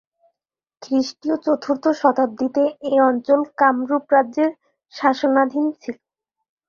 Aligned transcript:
খ্রিষ্টীয় 0.81 1.35
চতুর্থ 1.45 1.83
শতাব্দীতে 2.01 2.63
এ 2.87 2.93
অঞ্চল 3.09 3.39
কামরূপ 3.59 4.03
রাজ্যের 4.15 4.51
শাসনাধীন 4.93 5.65
ছিল। 5.81 5.95